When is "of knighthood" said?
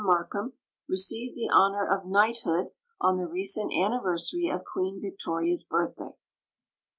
1.87-2.71